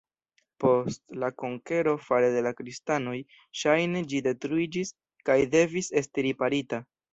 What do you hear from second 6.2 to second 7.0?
riparita.